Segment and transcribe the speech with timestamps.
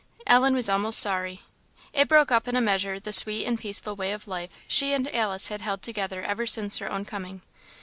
[0.25, 1.43] Ellen was almost sorry;
[1.93, 5.07] it broke up in a measure the sweet and peaceful way of life she and
[5.13, 7.43] Alice had held together ever since her own coming.